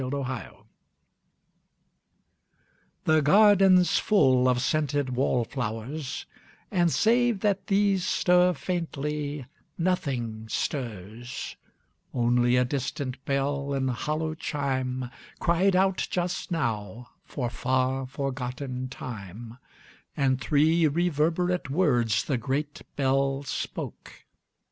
[0.01, 0.51] 9 Autoplay
[3.03, 6.25] The garden's full of scented wallflowers,
[6.71, 9.45] And, save that these stir faintly,
[9.77, 11.55] nothing stirs;
[12.15, 19.59] Only a distant bell in hollow chime Cried out just now for far forgoten time,
[20.17, 24.23] And three reverberate words the great bell spoke.